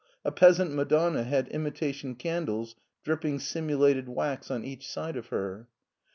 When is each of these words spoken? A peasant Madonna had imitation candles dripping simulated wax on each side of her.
A 0.25 0.31
peasant 0.31 0.73
Madonna 0.73 1.21
had 1.23 1.47
imitation 1.49 2.15
candles 2.15 2.73
dripping 3.03 3.37
simulated 3.37 4.09
wax 4.09 4.49
on 4.49 4.63
each 4.63 4.89
side 4.89 5.15
of 5.15 5.27
her. 5.27 5.67